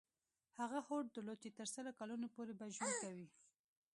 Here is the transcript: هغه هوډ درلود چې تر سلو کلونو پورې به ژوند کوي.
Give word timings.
هغه 0.59 0.79
هوډ 0.87 1.05
درلود 1.15 1.37
چې 1.43 1.49
تر 1.57 1.67
سلو 1.75 1.91
کلونو 1.99 2.27
پورې 2.35 2.53
به 2.59 2.65
ژوند 2.75 2.95
کوي. 3.03 3.27